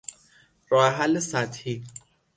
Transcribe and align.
راه 0.69 0.91
حل 0.93 1.19
سطحی 1.19 1.83